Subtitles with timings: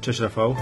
[0.00, 0.56] Cześć Rafał.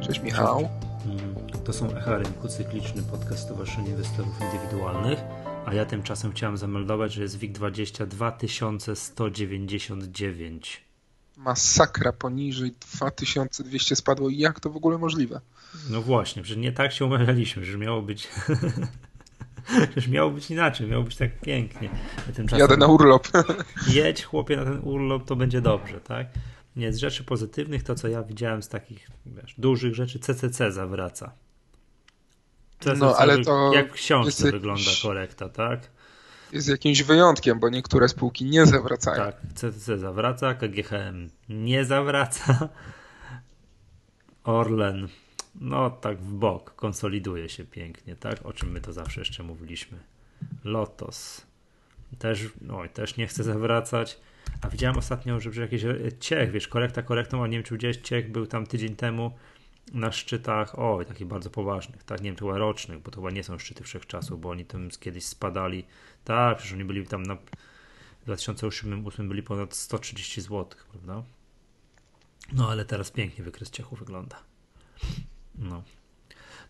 [0.00, 0.68] Cześć Michał.
[1.06, 1.34] Mm,
[1.64, 5.18] to są Echa Rynku, cykliczny podcast Stowarzyszenia Inwestorów Indywidualnych,
[5.66, 10.84] a ja tymczasem chciałem zameldować, że jest WIG20 2199.
[11.36, 14.30] Masakra, poniżej 2200 spadło.
[14.30, 15.40] Jak to w ogóle możliwe?
[15.90, 18.28] No właśnie, że nie tak się umawialiśmy, że miało być...
[19.90, 21.90] Przecież miało być inaczej, miało być tak pięknie.
[22.34, 23.28] Tymczasem Jadę na urlop.
[23.92, 26.26] Jedź chłopie na ten urlop, to będzie dobrze, tak?
[26.80, 31.32] Nie, z rzeczy pozytywnych to, co ja widziałem z takich wiesz, dużych rzeczy, CCC zawraca.
[32.78, 34.52] CCC no, ale to jak w książce jest...
[34.52, 35.90] wygląda korekta, tak?
[36.52, 39.24] Jest jakimś wyjątkiem, bo niektóre spółki nie zawracają.
[39.24, 42.68] Tak, CCC zawraca, KGHM nie zawraca.
[44.44, 45.08] Orlen,
[45.54, 48.46] no tak w bok, konsoliduje się pięknie, tak?
[48.46, 49.98] O czym my to zawsze jeszcze mówiliśmy.
[50.64, 51.46] Lotos
[52.18, 54.20] też, no, też nie chce zawracać.
[54.62, 57.96] A widziałem ostatnio, że jakiś e, Ciech, wiesz, korekta korektą, a nie wiem, czy widziałeś,
[57.96, 59.32] Ciech był tam tydzień temu
[59.92, 63.44] na szczytach, oj, takich bardzo poważnych, tak, nie wiem, chyba rocznych, bo to chyba nie
[63.44, 65.84] są szczyty wszechczasów, bo oni tam kiedyś spadali,
[66.24, 67.36] tak, przecież oni byli tam na
[68.20, 71.22] w 2008 byli ponad 130 zł, prawda?
[72.52, 74.42] No, ale teraz pięknie wykres Ciechu wygląda.
[75.54, 75.82] No.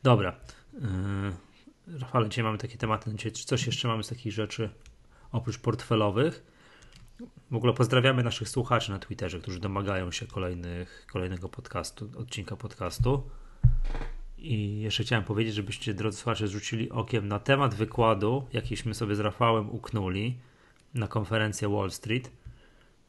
[0.03, 0.37] Dobra.
[0.73, 4.71] Yy, Rafale, dzisiaj mamy takie tematy, czy coś jeszcze mamy z takich rzeczy
[5.33, 6.43] oprócz portfelowych?
[7.51, 13.23] W ogóle pozdrawiamy naszych słuchaczy na Twitterze, którzy domagają się kolejnych, kolejnego podcastu, odcinka podcastu.
[14.39, 19.21] I jeszcze chciałem powiedzieć, żebyście, drodzy słuchacze, zwrócili okiem na temat wykładu, jakiśmy sobie z
[19.21, 20.39] Rafałem uknuli
[20.95, 22.31] na konferencję Wall Street.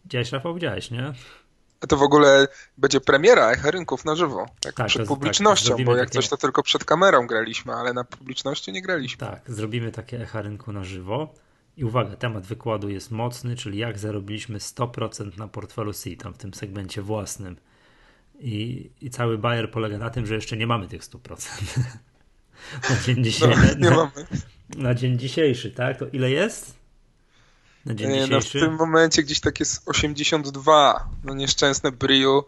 [0.06, 0.54] Widziałeś, Rafał?
[0.54, 1.14] Widziałeś, nie?
[1.90, 4.46] To w ogóle będzie premiera Echa Rynków na żywo.
[4.60, 6.20] Tak, tak przed to, tak, publicznością, tak, bo jak takie...
[6.20, 9.28] coś to tylko przed kamerą graliśmy, ale na publiczności nie graliśmy.
[9.28, 11.34] Tak, zrobimy takie Echa Rynku na żywo.
[11.82, 16.38] I uwaga, temat wykładu jest mocny, czyli jak zarobiliśmy 100% na portfelu C, tam w
[16.38, 17.56] tym segmencie własnym.
[18.40, 21.80] I, I cały Bayer polega na tym, że jeszcze nie mamy tych 100%.
[22.90, 23.24] na dzień.
[23.80, 24.12] No, na.
[24.78, 25.98] Na dzień dzisiejszy, tak?
[25.98, 26.81] To ile jest?
[27.86, 28.34] Na dzień dzisiejszy?
[28.34, 31.10] No w tym momencie gdzieś tak jest 82.
[31.24, 32.46] No nieszczęsne Brio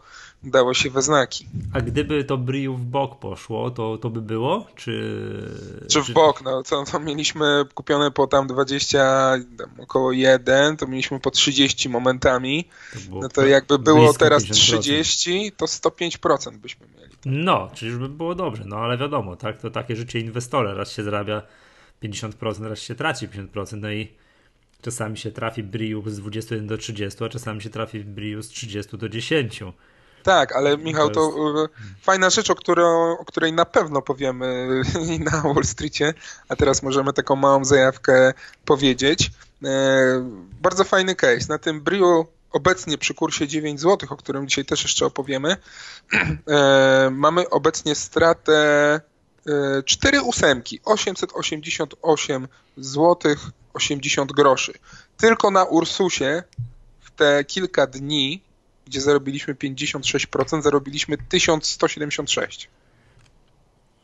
[0.50, 1.46] dało się we znaki.
[1.72, 4.66] A gdyby to Briu w bok poszło, to, to by było?
[4.76, 5.20] Czy,
[5.88, 6.42] czy w bok?
[6.42, 8.98] No, co, co mieliśmy kupione po tam 20,
[9.58, 12.68] tam około 1, to mieliśmy po 30 momentami.
[12.92, 14.52] To no to jakby było teraz 50%.
[14.52, 17.14] 30, to 105% byśmy mieli.
[17.24, 20.92] No, czyli już by było dobrze, no ale wiadomo, tak, to takie życie inwestora, raz
[20.92, 21.42] się zarabia
[22.02, 24.08] 50%, raz się traci 50%, no i
[24.84, 28.98] czasami się trafi Briu z 21 do 30, a czasami się trafi Briu z 30
[28.98, 29.62] do 10.
[30.22, 31.68] Tak, ale Michał, to, to
[32.02, 34.68] fajna rzecz, o, którą, o której na pewno powiemy
[35.32, 36.14] na Wall Streetie,
[36.48, 38.32] a teraz możemy taką małą zajawkę
[38.64, 39.30] powiedzieć.
[39.64, 40.30] E,
[40.62, 41.46] bardzo fajny case.
[41.48, 45.56] Na tym Brio obecnie przy kursie 9 zł, o którym dzisiaj też jeszcze opowiemy,
[46.48, 49.00] e, mamy obecnie stratę
[49.46, 53.34] e, 4 ósemki, 888 zł
[53.74, 54.72] 80 groszy.
[55.16, 56.42] Tylko na Ursusie
[57.00, 58.42] w te kilka dni
[58.86, 62.68] gdzie zarobiliśmy 56%, zarobiliśmy 1176.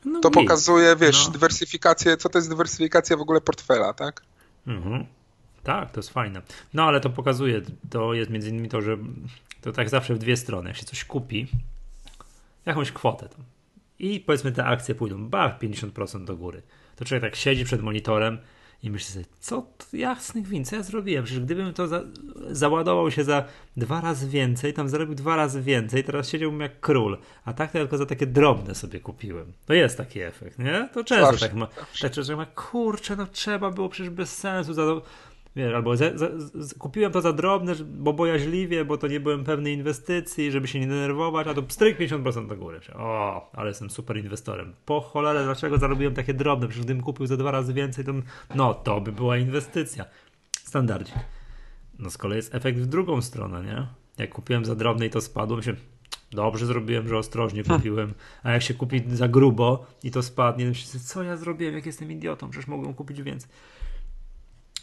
[0.04, 1.32] No to pokazuje, wiesz, no.
[1.32, 4.22] dywersyfikację, co to jest dywersyfikacja w ogóle portfela, tak?
[4.66, 5.06] Mhm.
[5.62, 6.42] Tak, to jest fajne.
[6.74, 8.96] No ale to pokazuje, to jest między innymi to, że
[9.60, 10.68] to tak zawsze w dwie strony.
[10.68, 11.46] Jak się coś kupi,
[12.66, 13.44] jakąś kwotę tam
[13.98, 16.62] i powiedzmy te akcje pójdą, bach, 50% do góry,
[16.96, 18.38] to człowiek tak siedzi przed monitorem
[18.82, 21.24] i myślę sobie, co jasnych win, co ja zrobiłem?
[21.24, 22.02] Przecież gdybym to za,
[22.50, 23.44] załadował się za
[23.76, 27.18] dwa razy więcej, tam zarobił dwa razy więcej, teraz siedziałbym jak król.
[27.44, 29.52] A tak to tylko za takie drobne sobie kupiłem.
[29.66, 30.88] To jest taki efekt, nie?
[30.94, 31.66] To często tak ma.
[32.00, 34.82] Tak, że ma, kurczę, no trzeba było przecież bez sensu za,
[35.56, 36.28] Wiesz, albo za, za,
[36.78, 40.86] kupiłem to za drobne, bo bojaźliwie, bo to nie byłem pewnej inwestycji, żeby się nie
[40.86, 42.80] denerwować, a to stryk 50% do góry.
[42.94, 44.74] O, ale jestem super inwestorem.
[44.84, 46.68] Po cholerę, dlaczego zarobiłem takie drobne?
[46.68, 48.12] Przecież gdybym kupił za dwa razy więcej, to
[48.54, 50.04] no, to by była inwestycja.
[50.52, 51.14] Standardzik.
[51.98, 53.86] No z kolei jest efekt w drugą stronę, nie?
[54.18, 55.74] Jak kupiłem za drobne i to spadło, myślę,
[56.32, 57.80] dobrze zrobiłem, że ostrożnie hm.
[57.80, 61.74] kupiłem, a jak się kupi za grubo i to spadnie, to myślę, co ja zrobiłem,
[61.74, 63.50] jak jestem idiotą, przecież mogłem kupić więcej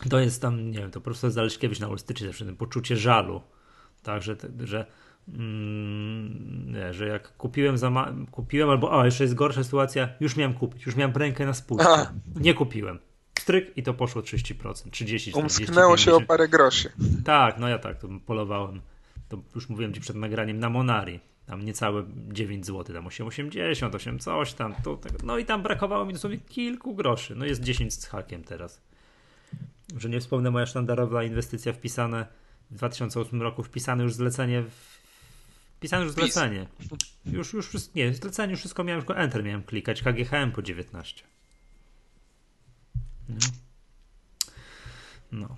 [0.09, 3.41] to jest tam, nie wiem, to profesor Zaleśkiewicz na Wall zawsze ten poczucie żalu,
[4.03, 4.85] tak, że, że,
[5.27, 10.53] mm, nie, że jak kupiłem, za kupiłem albo, o, jeszcze jest gorsza sytuacja, już miałem
[10.53, 12.99] kupić, już miałem rękę na spółce, nie kupiłem.
[13.39, 16.91] Stryk i to poszło 30%, 30, 40, Umsknęło się o parę groszy.
[17.25, 18.81] Tak, no ja tak, to polowałem,
[19.29, 24.19] to już mówiłem Ci przed nagraniem, na Monari, tam niecałe 9 zł, tam 8,80, 8
[24.19, 28.05] coś tam, to, no i tam brakowało mi dosłownie kilku groszy, no jest 10 z
[28.05, 28.81] hakiem teraz
[29.97, 32.25] że nie wspomnę moja sztandarowa inwestycja wpisane
[32.71, 34.97] w 2008 roku, wpisane już zlecenie w,
[35.79, 36.67] Pisałem już zlecenie.
[37.25, 41.23] Już, już nie, zlecenie już wszystko miałem, tylko Enter miałem klikać, KGHM po 19.
[43.29, 43.35] No.
[45.31, 45.55] no.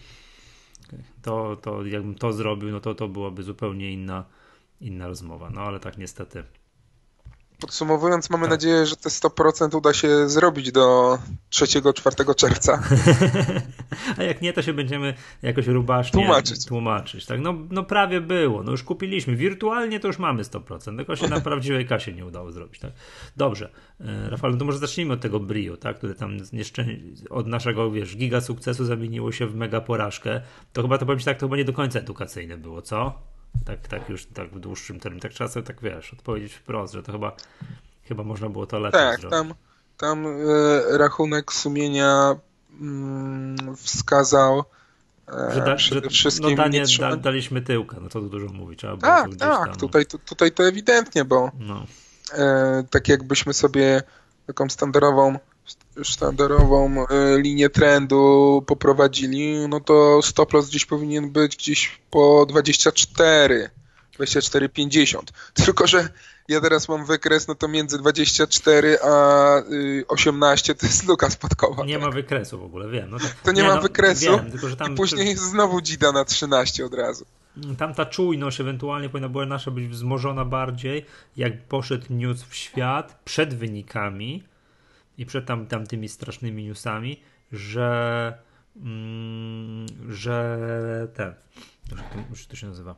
[1.22, 4.26] To, to jakbym to zrobił, no to to byłaby zupełnie inna,
[4.82, 5.50] inna rozmowa.
[5.50, 6.44] No ale tak niestety
[7.60, 8.52] Podsumowując, mamy tak.
[8.52, 11.18] nadzieję, że te 100% uda się zrobić do
[11.52, 12.84] 3-4 czerwca.
[14.18, 16.66] A jak nie, to się będziemy jakoś rubacznie tłumaczyć.
[16.66, 17.40] tłumaczyć tak?
[17.40, 19.36] no, no prawie było, no już kupiliśmy.
[19.36, 22.80] Wirtualnie to już mamy 100%, tylko się na prawdziwej kasie nie udało zrobić.
[22.80, 22.92] Tak?
[23.38, 23.70] Dobrze.
[24.00, 25.98] E, Rafał, no to może zacznijmy od tego Brio, tak?
[25.98, 26.38] które tam
[27.30, 30.42] od naszego, wiesz, giga sukcesu zamieniło się w mega porażkę.
[30.74, 33.30] To chyba to powiem tak, to chyba nie do końca edukacyjne było, co?
[33.66, 35.22] Tak, tak już tak w dłuższym terminie.
[35.22, 37.36] Tak trzeba sobie tak wiesz, odpowiedzieć wprost, że to chyba,
[38.04, 39.38] chyba można było to lepiej tak, zrobić.
[39.38, 39.54] Tam,
[39.98, 42.36] tam e, rachunek sumienia
[42.82, 44.64] mm, wskazał
[45.28, 48.80] e, że, da, przede wszystkim no danie, da, daliśmy tyłka, no to dużo mówić.
[48.80, 51.86] Trzeba tak, tak, tam, tutaj, to, tutaj to ewidentnie, bo no.
[52.34, 54.04] e, tak jakbyśmy sobie
[54.48, 55.40] taką standardową
[56.04, 63.70] sztandarową e, linię trendu poprowadzili, no to stop loss gdzieś powinien być gdzieś po 24,
[64.20, 65.20] 24,50.
[65.54, 66.10] Tylko, że
[66.50, 69.62] ja teraz mam wykres, no to między 24 a
[70.08, 71.86] 18 y, to jest luka spadkowa.
[71.86, 72.04] Nie tak?
[72.04, 73.10] ma wykresu w ogóle, wiem.
[73.10, 75.44] No to, to nie, nie ma no, wykresu wiem, tylko, że tam, i później jest
[75.44, 77.26] znowu dzida na 13 od razu.
[77.78, 81.06] Tam ta czujność ewentualnie powinna była nasza być wzmożona bardziej,
[81.38, 84.44] jak poszedł news w świat przed wynikami,
[85.20, 87.20] i przed tam, tam tymi strasznymi newsami,
[87.52, 88.38] że
[88.76, 90.58] mm, że
[91.14, 91.34] ten,
[92.30, 92.96] już to się nazywa,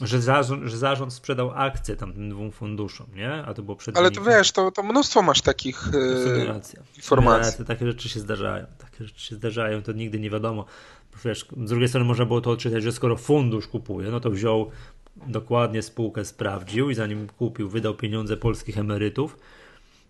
[0.00, 3.32] że zarząd, że zarząd sprzedał akcje tam tym dwóm funduszom, nie?
[3.32, 6.60] A to było przed Ale to wiesz, to, to mnóstwo masz takich e,
[6.96, 7.56] informacji.
[7.58, 10.64] Nie, takie rzeczy się zdarzają, takie rzeczy się zdarzają, to nigdy nie wiadomo.
[11.24, 14.70] Wiesz, z drugiej strony można było to odczytać, że skoro fundusz kupuje, no to wziął
[15.26, 19.36] dokładnie spółkę, sprawdził i zanim kupił, wydał pieniądze polskich emerytów,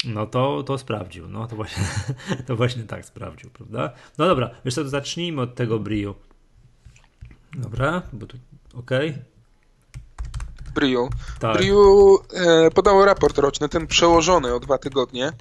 [0.06, 1.28] no to, to sprawdził.
[1.28, 1.84] No to właśnie,
[2.46, 3.92] to właśnie tak sprawdził, prawda?
[4.18, 6.14] No dobra, wiesz co, to zacznijmy od tego Briu.
[7.52, 8.36] Dobra, bo tu,
[8.74, 9.10] okej.
[9.10, 9.24] Okay.
[10.74, 11.08] Briu.
[11.40, 11.56] Tak.
[11.56, 15.32] Briu e, podało raport roczny, ten przełożony o dwa tygodnie.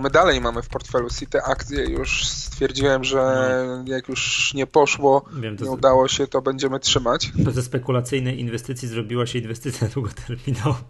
[0.00, 3.92] My dalej mamy w portfelu te akcje już stwierdziłem, że no.
[3.92, 7.32] jak już nie poszło, Wiem, nie udało się, to będziemy trzymać.
[7.44, 10.80] To ze spekulacyjnej inwestycji zrobiła się inwestycja długoterminowa.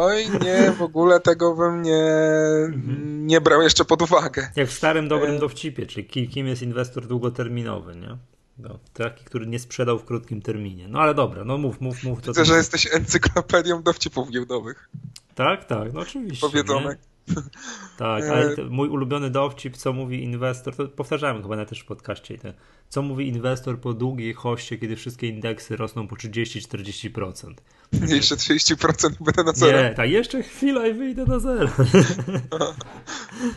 [0.00, 2.02] Oj, nie, w ogóle tego bym nie,
[3.06, 4.50] nie brał jeszcze pod uwagę.
[4.56, 5.38] Jak w starym dobrym e...
[5.38, 8.16] dowcipie, czyli kim jest inwestor długoterminowy, nie?
[8.58, 10.88] No, taki, który nie sprzedał w krótkim terminie.
[10.88, 12.26] No ale dobra, no mów, mów, mów.
[12.26, 14.88] Widzę, że jesteś encyklopedią dowcipów giełdowych.
[15.34, 16.46] Tak, tak, no oczywiście.
[16.46, 16.98] Powiedzonek.
[17.98, 21.84] Tak, ale e, mój ulubiony dowcip, co mówi inwestor, to powtarzałem chyba na też w
[21.84, 22.38] podcaście,
[22.88, 27.54] co mówi inwestor po długiej hoście, kiedy wszystkie indeksy rosną po 30-40%.
[28.08, 29.82] Jeszcze 30% będę na zero.
[29.82, 31.70] Nie, tak, jeszcze chwila i wyjdę na zero.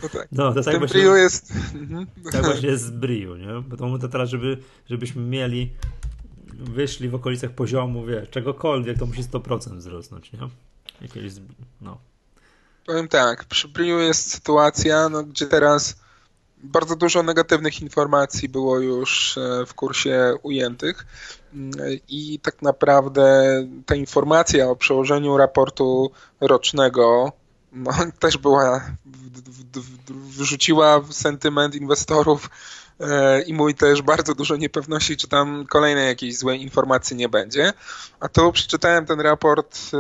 [0.04, 0.28] No tak.
[0.32, 1.54] No, to tak właśnie, Brio jest...
[1.76, 2.08] Mhm.
[2.32, 3.62] Tak właśnie jest z Brio, nie?
[3.68, 4.58] Bo to mówię teraz, żeby,
[4.90, 5.72] żebyśmy mieli
[6.54, 10.40] wyszli w okolicach poziomu, wiesz, czegokolwiek, to musi 100% wzrosnąć, nie?
[11.02, 11.34] Jakieś,
[11.82, 11.98] no.
[12.86, 15.96] Powiem tak, przy Brio jest sytuacja, no, gdzie teraz
[16.64, 21.06] bardzo dużo negatywnych informacji było już e, w kursie ujętych
[22.10, 23.54] i tak naprawdę
[23.86, 27.32] ta informacja o przełożeniu raportu rocznego
[27.72, 28.82] no, też była,
[30.10, 32.50] wrzuciła sentyment inwestorów
[33.00, 37.74] e, i mój też bardzo dużo niepewności, czy tam kolejnej jakiejś złej informacji nie będzie.
[38.20, 39.98] A tu przeczytałem ten raport e,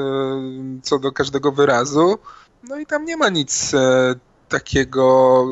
[0.84, 2.20] co do każdego wyrazu,
[2.64, 3.72] no i tam nie ma nic
[4.50, 5.46] takiego,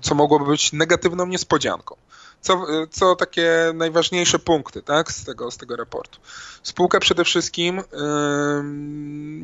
[0.00, 1.96] co mogłoby być negatywną niespodzianką.
[2.40, 6.18] Co, co takie najważniejsze punkty tak, z, tego, z tego raportu.
[6.62, 7.82] Spółka przede wszystkim yy,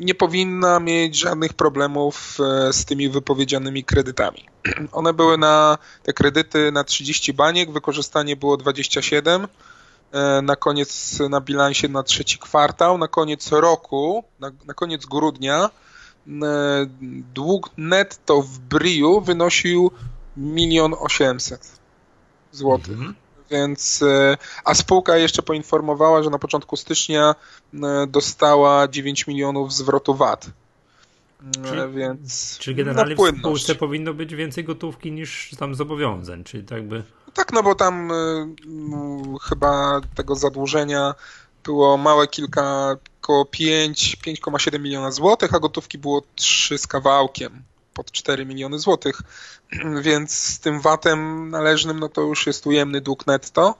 [0.05, 4.45] nie powinna mieć żadnych problemów e, z tymi wypowiedzianymi kredytami.
[4.91, 9.47] One były na te kredyty na 30 baniek, wykorzystanie było 27
[10.11, 15.69] e, na koniec na bilansie na trzeci kwartał, na koniec roku, na, na koniec grudnia
[15.69, 15.69] E,
[17.33, 19.91] dług netto w Briu wynosił
[20.37, 21.79] milion osiemset
[22.51, 22.97] złotych.
[22.97, 23.15] Mhm.
[23.51, 27.35] Więc, e, a spółka jeszcze poinformowała, że na początku stycznia
[27.73, 30.49] e, dostała 9 milionów zwrotu VAT.
[31.53, 36.87] Czyli, więc czyli generalnie w spółce powinno być więcej gotówki niż tam zobowiązań, czyli tak
[36.87, 37.03] by...
[37.33, 38.11] Tak, no bo tam
[38.65, 41.13] no, chyba tego zadłużenia
[41.65, 48.11] było małe kilka, około 5, 5,7 miliona złotych, a gotówki było 3 z kawałkiem, pod
[48.11, 49.21] 4 miliony złotych,
[50.01, 53.75] więc z tym VAT-em należnym, no to już jest ujemny dług netto,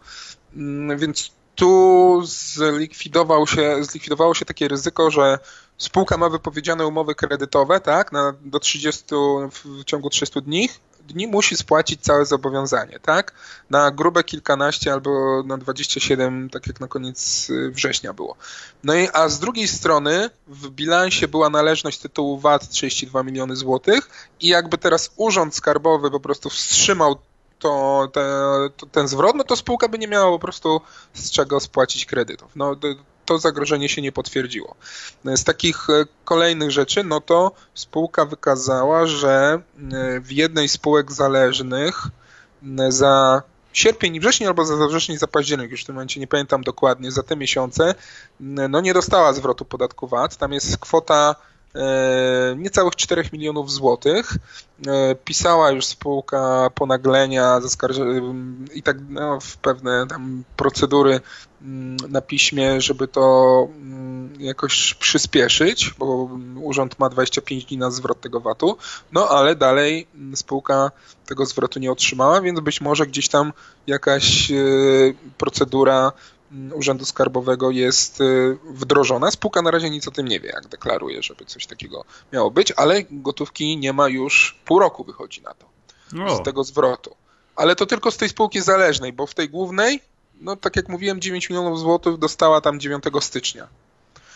[0.55, 5.39] mm, więc tu zlikwidował się, zlikwidowało się takie ryzyko, że
[5.77, 9.03] spółka ma wypowiedziane umowy kredytowe, tak, na, do 30,
[9.51, 10.69] w ciągu 30 dni,
[11.07, 13.33] dni musi spłacić całe zobowiązanie, tak?
[13.69, 18.35] Na grube kilkanaście albo na 27, tak jak na koniec y, września było.
[18.83, 24.29] No i a z drugiej strony w bilansie była należność tytułu VAT 32 miliony złotych
[24.39, 27.15] i jakby teraz urząd skarbowy po prostu wstrzymał
[27.59, 28.29] to, te,
[28.77, 30.81] to, ten zwrot, no to spółka by nie miała po prostu
[31.13, 32.51] z czego spłacić kredytów.
[32.55, 32.75] No,
[33.25, 34.75] to zagrożenie się nie potwierdziło.
[35.25, 41.11] Z takich e, kolejnych rzeczy, no to spółka wykazała, że e, w jednej z spółek
[41.11, 42.07] zależnych
[42.89, 46.63] za sierpień i wrzesień albo za wrzesień za październik, już w tym momencie nie pamiętam
[46.63, 47.95] dokładnie, za te miesiące,
[48.39, 50.37] no nie dostała zwrotu podatku VAT.
[50.37, 51.54] Tam jest kwota E,
[52.57, 54.33] niecałych 4 milionów złotych.
[54.87, 57.59] E, pisała już spółka ponaglenia
[58.73, 61.19] i tak no, w pewne tam procedury
[61.61, 66.29] mm, na piśmie, żeby to mm, jakoś przyspieszyć, bo
[66.61, 68.77] urząd ma 25 dni na zwrot tego VAT-u,
[69.11, 70.91] no ale dalej spółka
[71.25, 73.53] tego zwrotu nie otrzymała, więc być może gdzieś tam
[73.87, 74.55] jakaś e,
[75.37, 76.11] procedura
[76.73, 79.31] Urzędu Skarbowego jest y, wdrożona.
[79.31, 82.73] Spółka na razie nic o tym nie wie, jak deklaruje, żeby coś takiego miało być,
[82.75, 85.65] ale gotówki nie ma już pół roku wychodzi na to.
[86.35, 87.15] Z tego zwrotu.
[87.55, 90.01] Ale to tylko z tej spółki zależnej, bo w tej głównej,
[90.41, 93.67] no tak jak mówiłem, 9 milionów złotych dostała tam 9 stycznia.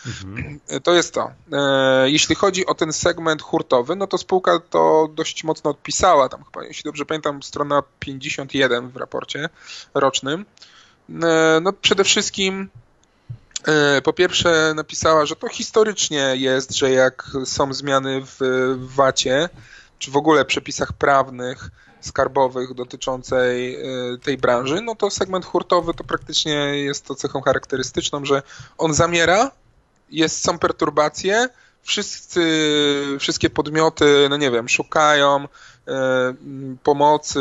[0.06, 0.60] Mhm.
[0.82, 1.30] To jest to.
[1.52, 6.28] E, jeśli chodzi o ten segment hurtowy, no to spółka to dość mocno odpisała.
[6.28, 9.48] Tam chyba, jeśli dobrze pamiętam, strona 51 w raporcie
[9.94, 10.44] rocznym.
[11.22, 12.68] E, no przede wszystkim
[13.66, 18.38] e, po pierwsze napisała, że to historycznie jest, że jak są zmiany w
[18.78, 19.48] VAT-ie,
[19.98, 26.04] czy w ogóle przepisach prawnych, skarbowych dotyczącej e, tej branży, no to segment hurtowy to
[26.04, 28.42] praktycznie jest to cechą charakterystyczną, że
[28.78, 29.50] on zamiera,
[30.10, 31.48] jest, są perturbacje,
[31.82, 32.42] wszyscy,
[33.18, 35.48] wszystkie podmioty, no nie wiem, szukają
[36.82, 37.40] pomocy,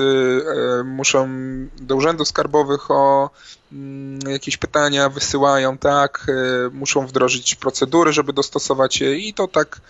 [0.85, 1.29] muszą
[1.81, 3.29] do urzędów skarbowych o
[4.27, 9.81] jakieś pytania wysyłają, tak, y, muszą wdrożyć procedury, żeby dostosować je i to tak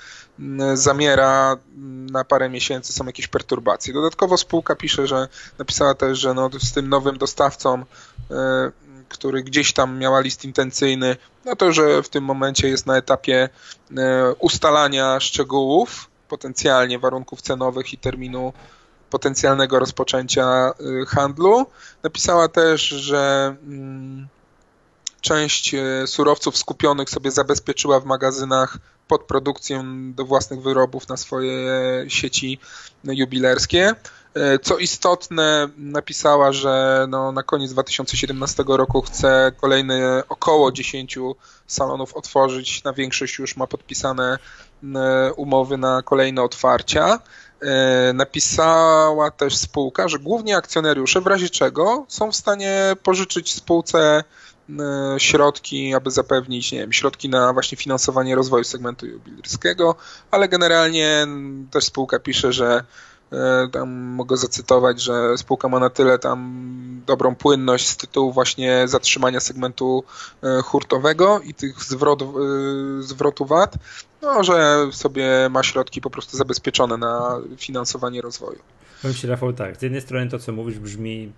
[0.74, 1.58] zamiera
[2.12, 3.94] na parę miesięcy, są jakieś perturbacje.
[3.94, 5.28] Dodatkowo spółka pisze, że
[5.58, 7.86] napisała też, że no, z tym nowym dostawcą,
[9.10, 13.50] który gdzieś tam miała list intencyjny, no to, że w tym momencie jest na etapie
[14.40, 18.54] ustalania szczegółów, potencjalnie warunków cenowych i terminu
[19.10, 20.72] potencjalnego rozpoczęcia
[21.02, 21.66] y, handlu.
[22.04, 24.28] Napisała też, że mm,
[25.22, 29.84] część y, surowców skupionych sobie zabezpieczyła w magazynach pod produkcję
[30.16, 31.70] do własnych wyrobów na swoje
[32.08, 32.60] sieci
[33.04, 33.96] jubilerskie.
[34.38, 41.18] Y, co istotne, napisała, że no, na koniec 2017 roku chce kolejne około 10
[41.68, 42.84] salonów otworzyć.
[42.84, 44.38] Na większość już ma podpisane
[45.36, 47.20] umowy na kolejne otwarcia.
[47.62, 54.24] E, napisała też spółka, że głównie akcjonariusze w razie czego są w stanie pożyczyć spółce
[54.70, 59.96] e, środki, aby zapewnić, nie wiem, środki na właśnie finansowanie rozwoju segmentu jubilerskiego,
[60.32, 61.28] ale generalnie
[61.72, 62.84] też spółka pisze, że e,
[63.72, 66.70] tam mogę zacytować, że spółka ma na tyle tam
[67.08, 70.04] dobrą płynność z tytułu właśnie zatrzymania segmentu
[70.64, 72.24] hurtowego i tych zwrot,
[73.00, 73.76] zwrotu VAT,
[74.22, 78.60] no, że sobie ma środki po prostu zabezpieczone na finansowanie rozwoju.
[79.02, 81.32] Powiem Ci Rafał tak, z jednej strony to co mówisz brzmi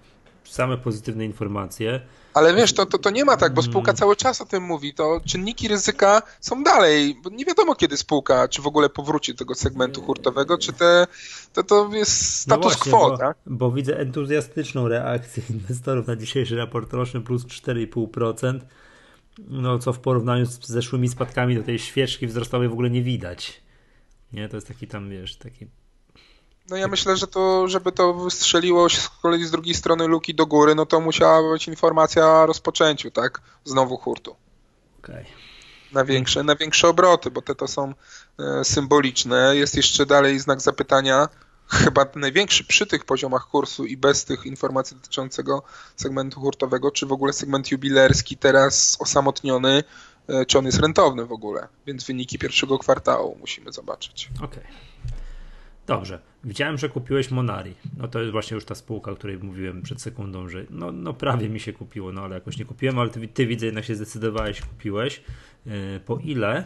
[0.43, 2.01] same pozytywne informacje.
[2.33, 3.97] Ale wiesz, to, to, to nie ma tak, bo spółka mm.
[3.97, 4.93] cały czas o tym mówi.
[4.93, 9.37] To czynniki ryzyka są dalej, bo nie wiadomo kiedy spółka, czy w ogóle powróci do
[9.37, 11.07] tego segmentu hurtowego, czy te,
[11.53, 13.37] to, to jest no status no właśnie, quo, bo, tak?
[13.45, 18.59] Bo widzę entuzjastyczną reakcję inwestorów na dzisiejszy raport roczny plus 4,5%
[19.49, 23.61] no co w porównaniu z zeszłymi spadkami do tej świeczki wzrostowej w ogóle nie widać.
[24.33, 25.67] Nie, to jest taki tam, wiesz, taki...
[26.71, 30.45] No ja myślę, że to, żeby to wystrzeliło z kolei z drugiej strony luki do
[30.45, 33.41] góry, no to musiała być informacja o rozpoczęciu, tak?
[33.65, 34.35] Znowu hurtu.
[34.99, 35.15] Okej.
[35.15, 35.25] Okay.
[35.91, 37.93] Na większe, na większe obroty, bo te to są
[38.39, 39.55] e, symboliczne.
[39.55, 41.29] Jest jeszcze dalej znak zapytania,
[41.67, 45.63] chyba największy przy tych poziomach kursu i bez tych informacji dotyczącego
[45.95, 49.83] segmentu hurtowego, czy w ogóle segment jubilerski teraz osamotniony,
[50.27, 51.67] e, czy on jest rentowny w ogóle.
[51.85, 54.29] Więc wyniki pierwszego kwartału musimy zobaczyć.
[54.35, 54.47] Okej.
[54.47, 55.20] Okay.
[55.87, 56.19] Dobrze.
[56.43, 57.73] Widziałem, że kupiłeś Monari.
[57.97, 61.13] No to jest właśnie już ta spółka, o której mówiłem przed sekundą, że no, no
[61.13, 63.95] prawie mi się kupiło, no ale jakoś nie kupiłem, ale ty, ty widzę jednak się
[63.95, 65.21] zdecydowałeś, kupiłeś.
[65.65, 65.73] Yy,
[66.05, 66.65] po ile?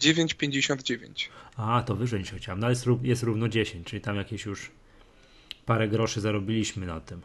[0.00, 1.28] 9,59.
[1.56, 2.60] A, to wyżej niż chciałem.
[2.60, 4.70] No jest, jest równo 10, czyli tam jakieś już
[5.66, 7.20] parę groszy zarobiliśmy na tym.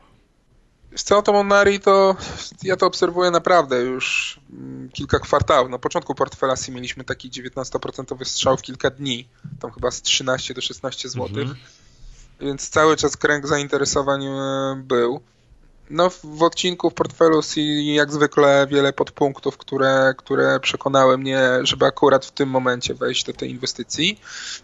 [0.93, 2.15] Wiesz co, to Monari to
[2.63, 5.69] ja to obserwuję naprawdę już mm, kilka kwartałów.
[5.69, 9.27] Na początku portfela si mieliśmy taki 19% strzał w kilka dni,
[9.59, 11.55] tam chyba z 13 do 16 zł, mhm.
[12.41, 15.21] więc cały czas kręg zainteresowań e, był.
[15.89, 21.85] No w odcinku w portfelu si jak zwykle wiele podpunktów, które, które przekonały mnie, żeby
[21.85, 24.19] akurat w tym momencie wejść do tej inwestycji.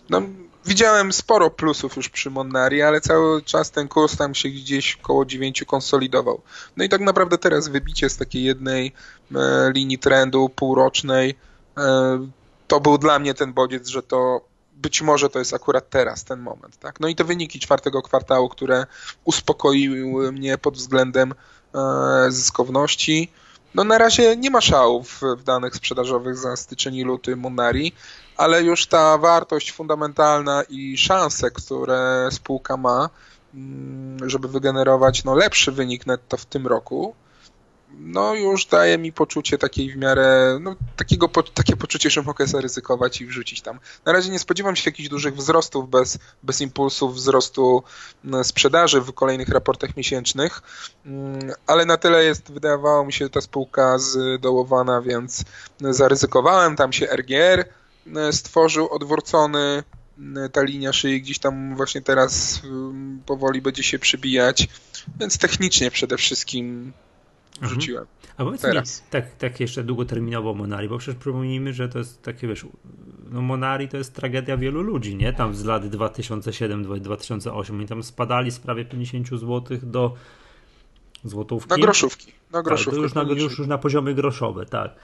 [0.09, 0.21] No
[0.65, 5.25] widziałem sporo plusów już przy Monari, ale cały czas ten kurs tam się gdzieś koło
[5.25, 6.41] 9 konsolidował.
[6.77, 8.93] No i tak naprawdę teraz wybicie z takiej jednej
[9.35, 11.35] e, linii trendu półrocznej
[11.77, 12.27] e,
[12.67, 14.41] to był dla mnie ten bodziec, że to
[14.75, 16.79] być może to jest akurat teraz ten moment.
[16.79, 16.99] Tak?
[16.99, 18.85] No i te wyniki czwartego kwartału, które
[19.23, 21.33] uspokoiły mnie pod względem
[21.75, 23.31] e, zyskowności.
[23.75, 27.93] No na razie nie ma szałów w danych sprzedażowych za styczeń i luty Monari,
[28.39, 33.09] ale już ta wartość fundamentalna i szanse, które spółka ma,
[33.53, 37.15] mm, żeby wygenerować no, lepszy wynik netto w tym roku,
[37.99, 43.21] no już daje mi poczucie takiej w miarę, no takiego, takie poczucie, że mogę zaryzykować
[43.21, 43.79] i wrzucić tam.
[44.05, 47.83] Na razie nie spodziewam się jakichś dużych wzrostów bez, bez impulsów wzrostu
[48.25, 50.61] mm, sprzedaży w kolejnych raportach miesięcznych,
[51.05, 55.43] mm, ale na tyle jest, wydawało mi się ta spółka zdołowana, więc
[55.79, 57.78] zaryzykowałem, tam się RGR
[58.31, 59.83] stworzył odwrócony
[60.35, 62.61] e, ta linia szyi gdzieś tam właśnie teraz
[63.25, 64.67] powoli będzie się przybijać,
[65.19, 66.93] więc technicznie przede wszystkim
[67.53, 67.69] mhm.
[67.69, 68.05] wrzuciłem.
[68.37, 69.01] A powiedz teraz.
[69.01, 72.65] mi, tak, tak jeszcze długoterminowo Monari, bo przecież przypomnijmy, że to jest takie, wiesz,
[73.31, 75.33] no Monari to jest tragedia wielu ludzi, nie?
[75.33, 80.13] Tam z lat 2007-2008 oni tam spadali z prawie 50 zł do
[81.23, 81.69] złotówki.
[81.69, 82.31] Na groszówki.
[82.51, 82.91] Na groszówki.
[82.91, 84.95] Tak, już, na, już, już na poziomie groszowe, tak.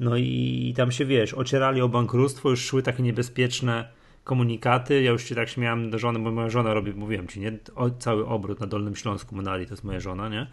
[0.00, 3.88] No i tam się wiesz, ocierali o bankructwo, już szły takie niebezpieczne
[4.24, 5.02] komunikaty.
[5.02, 7.58] Ja już się tak śmiałem do żony, bo moja żona robi, mówiłem ci, nie?
[7.74, 10.46] O, cały obrót na Dolnym Śląsku Monali, to jest moja żona, nie?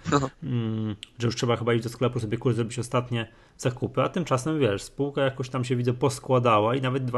[0.44, 3.28] Mm, że już trzeba chyba iść do sklepu sobie kurs zrobić ostatnie
[3.58, 7.16] zakupy, a tymczasem wiesz, spółka jakoś tam się widzę poskładała i nawet w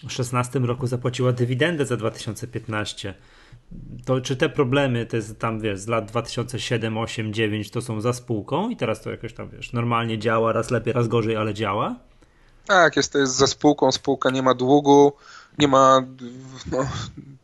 [0.00, 3.14] 2016 roku zapłaciła dywidendę za 2015
[4.04, 8.00] to czy te problemy, te z, tam wiesz, z lat 2007, 8, 9 to są
[8.00, 11.54] za spółką i teraz to jakoś tam wiesz, normalnie działa, raz lepiej, raz gorzej, ale
[11.54, 11.96] działa?
[12.66, 15.12] Tak, jest to jest za spółką, spółka nie ma długu,
[15.58, 16.06] nie ma
[16.72, 16.86] no,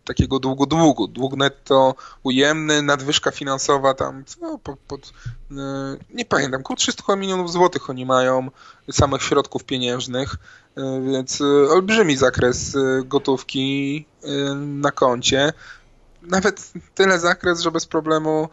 [0.07, 1.09] takiego długu długu.
[1.09, 5.13] Dług netto ujemny, nadwyżka finansowa tam, co, pod, pod,
[6.15, 8.51] nie pamiętam, około 300 milionów złotych oni mają
[8.91, 10.37] samych środków pieniężnych,
[10.77, 11.41] e, więc
[11.71, 14.07] olbrzymi zakres gotówki
[14.57, 15.53] na koncie
[16.27, 18.49] nawet tyle zakres, że bez problemu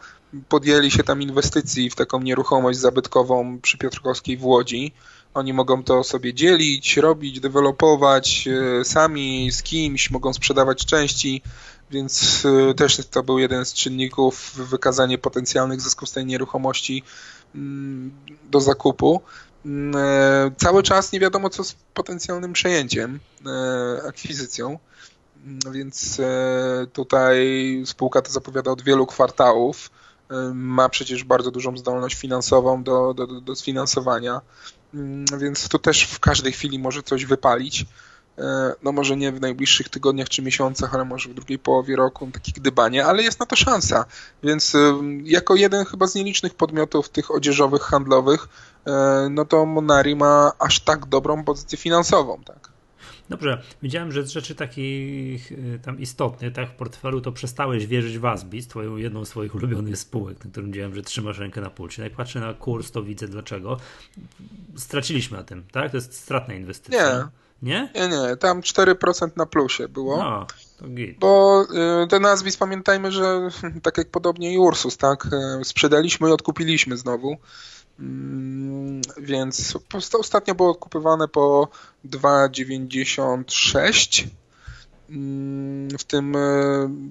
[0.48, 4.92] podjęli się tam inwestycji w taką nieruchomość zabytkową przy Piotrkowskiej w Łodzi.
[5.34, 11.42] Oni mogą to sobie dzielić, robić, dewelopować e, sami, z kimś, mogą sprzedawać części,
[11.90, 17.02] więc e, też to był jeden z czynników wykazanie potencjalnych zysków z tej nieruchomości
[17.54, 18.12] mm,
[18.50, 19.20] do zakupu.
[19.66, 23.20] Mm, e, cały czas nie wiadomo, co z potencjalnym przejęciem,
[24.08, 24.78] akwizycją.
[25.64, 26.20] No więc
[26.92, 27.36] tutaj
[27.86, 29.90] spółka to zapowiada od wielu kwartałów.
[30.54, 34.83] Ma przecież bardzo dużą zdolność finansową do, do, do sfinansowania, mm,
[35.38, 37.86] więc tu też w każdej chwili może coś wypalić.
[38.38, 42.28] E, no może nie w najbliższych tygodniach czy miesiącach, ale może w drugiej połowie roku,
[42.32, 44.04] takie gdybanie, ale jest na to szansa.
[44.42, 44.72] Więc
[45.24, 48.48] jako jeden chyba z nielicznych podmiotów tych odzieżowych, handlowych,
[49.30, 52.73] no to Monari ma aż tak dobrą pozycję finansową, tak.
[53.28, 58.18] Dobrze, widziałem, że z rzeczy takich y, tam istotnych, tak, w portfelu to przestałeś wierzyć
[58.18, 61.70] w Asbis, twoją jedną z swoich ulubionych spółek, na którym widziałem, że trzymasz rękę na
[61.70, 62.02] pulsie.
[62.02, 63.76] Jak patrzę na kurs, to widzę dlaczego.
[64.76, 65.90] Straciliśmy na tym, tak?
[65.90, 67.18] To jest stratna inwestycja.
[67.18, 67.44] Nie.
[67.62, 67.88] Nie?
[67.94, 68.36] Nie, nie.
[68.36, 70.16] Tam 4% na plusie było.
[70.16, 70.46] No.
[71.18, 71.62] Bo
[72.04, 73.48] y, ten Asbis, pamiętajmy, że
[73.82, 75.26] tak jak podobnie i Ursus, tak?
[75.60, 77.36] Y, sprzedaliśmy i odkupiliśmy znowu.
[77.98, 79.78] Mm, więc
[80.18, 81.68] ostatnio było odkupywane po
[82.04, 84.26] 2,96
[85.10, 86.40] mm, w tym e,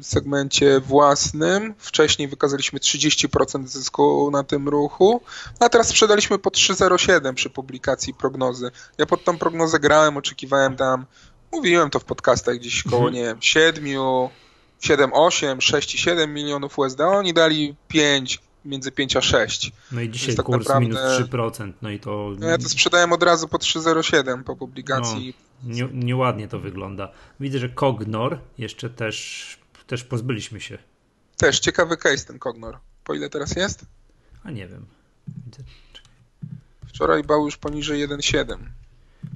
[0.02, 1.74] segmencie własnym.
[1.78, 5.22] Wcześniej wykazaliśmy 30% zysku na tym ruchu,
[5.60, 8.72] a teraz sprzedaliśmy po 3,07 przy publikacji prognozy.
[8.98, 11.06] Ja pod tą prognozę grałem, oczekiwałem tam,
[11.52, 13.14] mówiłem to w podcastach gdzieś koło, mhm.
[13.14, 19.72] nie wiem, 7, 7,8, 6,7 milionów USD, oni dali 5, między 5 a 6.
[19.92, 20.88] No i dzisiaj tak kurs naprawdę...
[20.88, 22.32] minus 3%, no i to...
[22.40, 25.36] No ja to sprzedałem od razu po 3,07 po publikacji.
[25.64, 27.12] No, nie, nieładnie to wygląda.
[27.40, 30.78] Widzę, że Cognor jeszcze też, też pozbyliśmy się.
[31.38, 32.78] Też ciekawy case ten Cognor.
[33.04, 33.86] Po ile teraz jest?
[34.44, 34.86] A nie wiem.
[35.46, 35.64] Widzę.
[36.88, 38.58] Wczoraj bał już poniżej 1,7.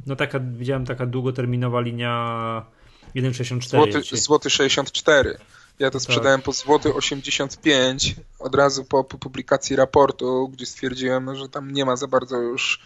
[0.06, 2.66] No taka, widziałem taka długoterminowa linia
[3.16, 3.68] 1,64.
[3.70, 5.38] Złoty, złoty 64.
[5.80, 6.46] Ja to sprzedałem tak.
[6.46, 11.96] po złoty 85 od razu po, po, publikacji raportu, gdzie stwierdziłem, że tam nie ma
[11.96, 12.82] za bardzo już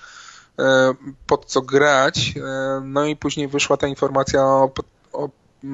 [0.59, 0.93] e,
[1.27, 2.33] pod co grać.
[2.37, 4.71] E, no i później wyszła ta informacja o,
[5.13, 5.29] o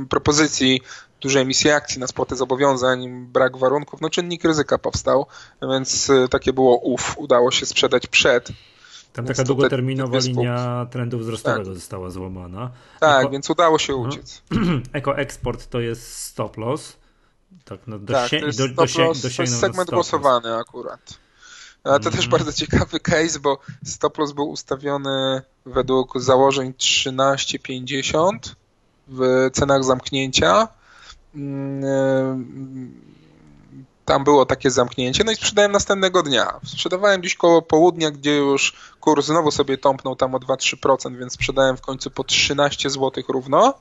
[0.10, 0.82] propozycji
[1.22, 5.26] dużej emisji akcji na spłatę zobowiązań, brak warunków, no czynnik ryzyka powstał,
[5.62, 8.50] więc e, takie było uf, udało się sprzedać przed.
[9.14, 11.74] Tam taka długoterminowa linia trendów wzrostowego tak.
[11.74, 12.72] została złamana.
[13.00, 13.30] Tak, Eko...
[13.30, 14.10] więc udało się mhm.
[14.10, 14.44] uciec.
[14.94, 16.98] Eko eksport to jest stop loss.
[17.66, 18.84] Tak, no tak to jest, do,
[19.40, 21.20] jest segment głosowany akurat.
[21.84, 22.14] A to mm.
[22.14, 28.56] też bardzo ciekawy case, bo stop loss był ustawiony według założeń 13,50
[29.08, 30.68] w cenach zamknięcia.
[31.36, 33.18] Mm, e,
[34.06, 36.60] tam było takie zamknięcie, no i sprzedałem następnego dnia.
[36.66, 41.78] Sprzedawałem dziś koło południa, gdzie już kurs znowu sobie tąpnął tam o 2-3%, więc sprzedałem
[41.78, 43.74] w końcu po 13 zł równo.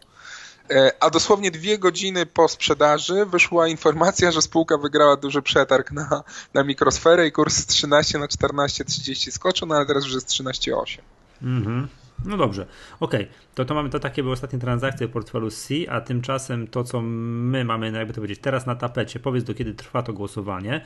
[0.71, 6.25] E, a dosłownie dwie godziny po sprzedaży wyszła informacja, że spółka wygrała duży przetarg na,
[6.55, 10.99] na mikrosferę i kurs z 13 na 14,30 skoczył, no ale teraz już jest 13,8.
[11.43, 11.89] Mhm.
[12.25, 12.67] No dobrze,
[13.01, 13.35] okej, okay.
[13.55, 17.01] to, to mamy to takie były ostatnie transakcje w portfelu C, a tymczasem to, co
[17.03, 20.85] my mamy, no jakby to powiedzieć, teraz na tapecie, powiedz do kiedy trwa to głosowanie,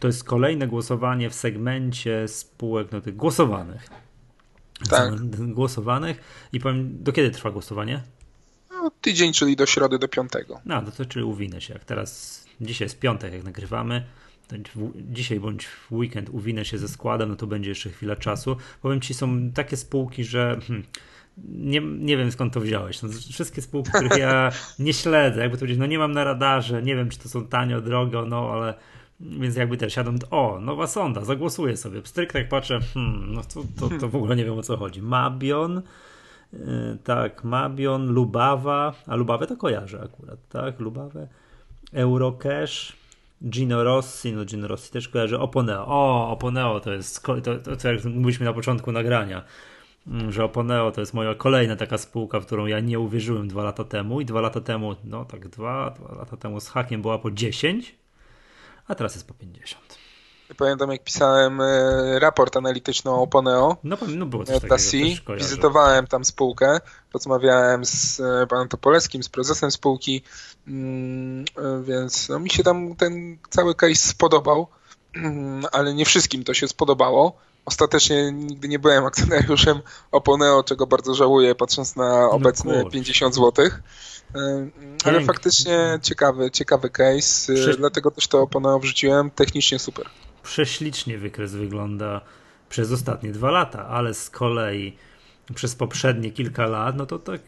[0.00, 3.88] to jest kolejne głosowanie w segmencie spółek no, tych głosowanych.
[4.90, 5.14] Tak.
[5.52, 8.02] Głosowanych i powiem, do kiedy trwa głosowanie?
[8.90, 10.60] Tydzień, czyli do środy, do piątego.
[10.64, 14.04] No, to czyli uwinę się, jak teraz, dzisiaj jest piątek, jak nagrywamy,
[14.96, 18.56] dzisiaj bądź w weekend uwinę się ze składem, no to będzie jeszcze chwila czasu.
[18.82, 20.84] Powiem ci, są takie spółki, że hmm,
[21.48, 23.02] nie, nie wiem skąd to wziąłeś.
[23.02, 26.82] No, wszystkie spółki, których ja nie śledzę, jakby to powiedzieć, no nie mam na radarze,
[26.82, 28.74] nie wiem czy to są tanio, drogo, no ale
[29.20, 32.02] więc jakby też siadam, o, nowa sonda, zagłosuję sobie.
[32.02, 35.02] Pstryk, tak patrzę, hmm, no to, to, to w ogóle nie wiem o co chodzi.
[35.02, 35.82] Mabion,
[37.04, 41.28] tak, Mabion, Lubawa, a Lubawę to kojarzę akurat, tak, Lubawę,
[41.92, 42.96] Eurocash,
[43.48, 45.86] Gino Rossi, no Gino Rossi też kojarzy, Oponeo.
[45.86, 49.42] O, Oponeo to jest, to, to, to jak mówiliśmy na początku nagrania,
[50.06, 53.62] mm, że Oponeo to jest moja kolejna taka spółka, w którą ja nie uwierzyłem dwa
[53.62, 57.18] lata temu i dwa lata temu, no tak dwa, dwa lata temu z hakiem była
[57.18, 57.94] po 10,
[58.88, 60.03] a teraz jest po 50.
[60.54, 63.76] Pamiętam, jak pisałem e, raport analityczny o Poneo.
[63.84, 64.96] No, no było coś takiego, C.
[65.36, 66.80] Wizytowałem tam spółkę,
[67.14, 70.22] rozmawiałem z e, panem Topoleskim, z prezesem spółki,
[70.66, 74.66] mm, e, więc no, mi się tam ten cały case spodobał,
[75.16, 77.38] mm, ale nie wszystkim to się spodobało.
[77.64, 79.80] Ostatecznie nigdy nie byłem akcjonariuszem
[80.12, 83.70] Oponeo, czego bardzo żałuję, patrząc na obecne no 50 zł.
[85.04, 89.30] Ale faktycznie ciekawy, ciekawy case, dlatego też to Oponeo wrzuciłem.
[89.30, 90.10] Technicznie super
[90.44, 92.20] prześlicznie wykres wygląda
[92.68, 94.96] przez ostatnie dwa lata, ale z kolei
[95.54, 97.40] przez poprzednie kilka lat, no to tak.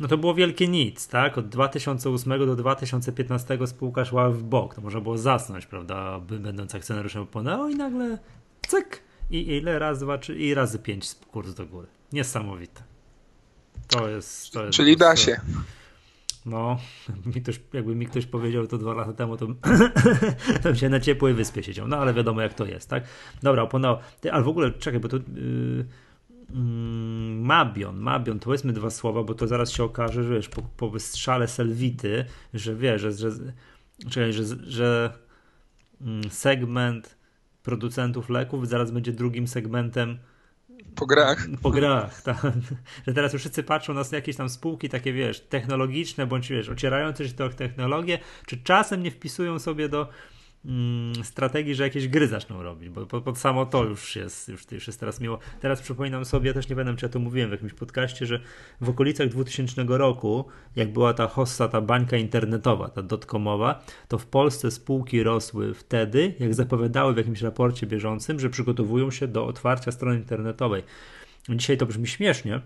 [0.00, 1.38] No to było wielkie nic, tak?
[1.38, 4.74] Od 2008 do 2015 spółka szła w bok.
[4.74, 6.20] To można było zasnąć, prawda?
[6.20, 8.18] Będąc akcjonariuszem Poneo i nagle
[8.68, 9.02] cyk!
[9.30, 9.78] I ile?
[9.78, 11.86] Raz, dwa, trzy i razy pięć kurs do góry.
[12.12, 12.82] Niesamowite.
[13.88, 14.52] To jest.
[14.52, 15.40] To jest Czyli da się.
[16.46, 16.78] No,
[17.34, 19.46] mi ktoś, jakby mi ktoś powiedział to dwa lata temu, to,
[20.62, 21.88] to się na ciepłej wyspie siedział.
[21.88, 23.04] No ale wiadomo jak to jest, tak?
[23.42, 24.02] Dobra, oponował.
[24.32, 25.16] Ale w ogóle czekaj, bo to.
[25.16, 25.84] Yy,
[27.40, 30.90] Mabion, Mabion, to powiedzmy dwa słowa, bo to zaraz się okaże, że wiesz, po, po
[30.90, 32.24] wystrzale Selwity,
[32.54, 35.12] że wiesz, że, że, że, że
[36.00, 37.16] mm, segment
[37.62, 40.18] producentów leków zaraz będzie drugim segmentem
[40.94, 41.46] po grach.
[41.62, 42.42] Po grach, tak.
[43.06, 47.28] Że teraz już wszyscy patrzą na jakieś tam spółki takie, wiesz, technologiczne, bądź wiesz, ocierające
[47.28, 50.08] się o technologię, czy czasem nie wpisują sobie do
[50.64, 54.72] mm, strategii, że jakieś gry zaczną robić, bo pod, pod samo to już jest, już,
[54.72, 55.38] już jest teraz miło.
[55.60, 58.40] Teraz przypominam sobie, też nie będę czy ja to mówiłem w jakimś podcaście, że
[58.80, 60.44] w okolicach 2000 roku,
[60.76, 66.34] jak była ta hossa, ta bańka internetowa, ta dotcomowa, to w Polsce spółki rosły wtedy,
[66.40, 70.82] jak zapowiadały w jakimś raporcie bieżącym, że przygotowują się do otwarcia strony internetowej.
[71.48, 72.60] Dzisiaj to brzmi śmiesznie,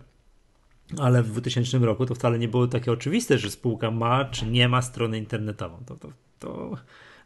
[0.98, 4.68] ale w 2000 roku to wcale nie było takie oczywiste, że spółka ma czy nie
[4.68, 5.84] ma strony internetową.
[5.86, 6.76] To, to, to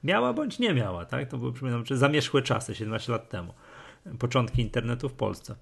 [0.05, 1.29] miała bądź nie miała, tak?
[1.29, 3.55] To były, przypominam, zamierzchłe czasy, 17 lat temu.
[4.19, 5.55] Początki internetu w Polsce.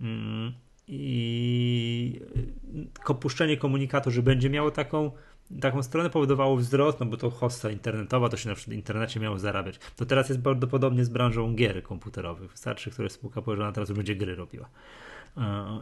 [0.00, 0.52] Mm,
[0.88, 2.20] I
[3.06, 5.10] opuszczenie komunikatu, że będzie miało taką,
[5.60, 9.20] taką stronę powodowało wzrost, no bo to hosta internetowa, to się na przykład w internecie
[9.20, 9.78] miało zarabiać.
[9.96, 12.50] To teraz jest prawdopodobnie z branżą gier komputerowych.
[12.50, 14.68] Wystarczy, które spółka położona teraz już będzie gry robiła.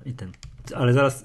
[0.07, 0.33] I ten.
[0.75, 1.25] Ale zaraz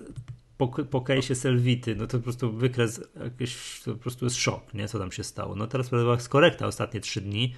[0.68, 4.74] po, po case'ie Selvity, no to po prostu wykres jakiś, to po prostu jest szok,
[4.74, 5.56] nie, co tam się stało.
[5.56, 7.56] No teraz jest korekta ostatnie 3 dni,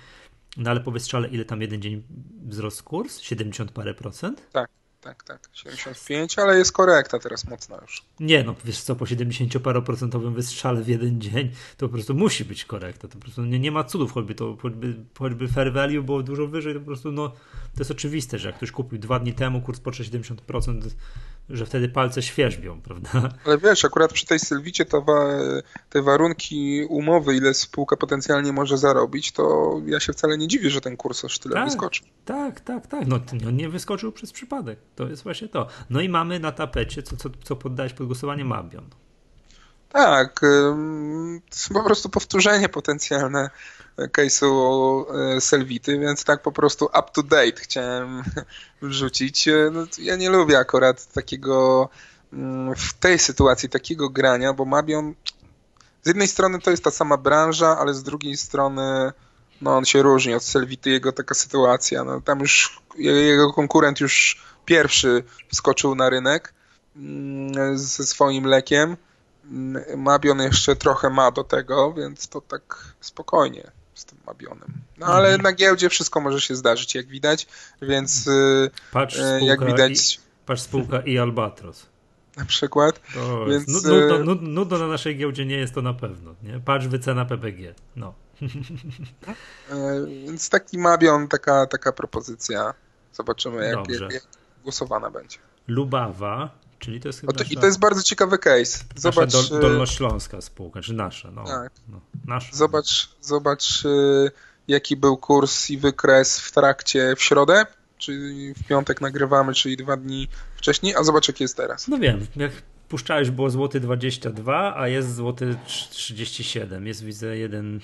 [0.57, 2.03] no ale po wystrzale ile tam jeden dzień
[2.45, 3.21] wzrost kurs?
[3.21, 4.51] 70 parę procent?
[4.51, 4.69] Tak,
[5.01, 5.49] tak, tak.
[5.53, 8.03] 75, ale jest korekta teraz mocna już.
[8.19, 12.65] Nie, no wiesz co, po 70% wystrzale w jeden dzień, to po prostu musi być
[12.65, 13.07] korekta.
[13.07, 16.47] To po prostu nie, nie ma cudów, choćby to choćby, choćby fair value było dużo
[16.47, 17.29] wyżej, to po prostu no,
[17.73, 20.81] to jest oczywiste, że jak ktoś kupił dwa dni temu kurs po 70%,
[21.49, 23.10] że wtedy palce świeżbią, prawda?
[23.45, 25.39] Ale wiesz, akurat przy tej Sylwicie wa
[25.89, 30.81] te warunki umowy, ile spółka potencjalnie może zarobić, to ja się wcale nie dziwię, że
[30.81, 32.01] ten kurs aż tyle tak, wyskoczy.
[32.25, 33.08] Tak, tak, tak.
[33.08, 34.79] No on nie wyskoczył przez przypadek.
[34.95, 35.67] To jest właśnie to.
[35.89, 38.89] No i mamy na tapecie, co, co, co poddałeś pod głosowanie, Mabion.
[39.95, 40.45] Tak, to
[41.51, 43.49] jest po prostu powtórzenie potencjalne
[43.97, 45.05] case'u
[45.38, 48.23] e, Selvity, więc tak po prostu up to date chciałem
[48.81, 49.47] wrzucić.
[49.47, 51.89] E, no, ja nie lubię akurat takiego
[52.34, 55.13] mm, w tej sytuacji takiego grania, bo Mabion
[56.03, 59.12] z jednej strony to jest ta sama branża, ale z drugiej strony
[59.62, 62.03] no on się różni od Selvity, jego taka sytuacja.
[62.03, 66.53] No, tam już jego konkurent już pierwszy wskoczył na rynek
[66.95, 68.97] mm, ze swoim lekiem.
[69.97, 74.73] Mabion jeszcze trochę ma do tego, więc to tak spokojnie z tym Mabionem.
[74.97, 75.41] No ale mhm.
[75.41, 77.47] na giełdzie wszystko może się zdarzyć, jak widać,
[77.81, 80.15] więc y, patrz y, jak widać...
[80.15, 81.86] I, patrz spółka i Albatros.
[82.38, 82.99] Na przykład.
[83.13, 86.36] To więc, nudno, nudno, nudno na naszej giełdzie nie jest to na pewno.
[86.43, 86.60] Nie?
[86.60, 87.73] Patrz wycena PPG.
[87.95, 88.13] No.
[90.25, 92.73] Więc taki Mabion, taka, taka propozycja.
[93.13, 94.23] Zobaczymy, jak, jak, jak
[94.63, 95.38] głosowana będzie.
[95.67, 96.49] Lubawa,
[96.85, 97.33] czyli to jest chyba.
[97.33, 97.53] To, nasza...
[97.53, 98.83] I to jest bardzo ciekawy case.
[98.95, 99.33] Zobacz.
[99.33, 101.31] Nasza dol, e, dolnośląska spółka, czy nasza.
[101.31, 101.71] No, tak.
[101.89, 102.55] no, nasza.
[102.55, 103.89] Zobacz, zobacz, e,
[104.67, 107.65] jaki był kurs i wykres w trakcie w środę,
[107.97, 111.87] czyli w piątek nagrywamy, czyli dwa dni wcześniej, a zobacz, jaki jest teraz.
[111.87, 112.51] No wiem, jak
[112.89, 115.57] puszczałeś było złoty 22, a jest złoty
[115.91, 116.87] 37.
[116.87, 117.79] Jest widzę jeden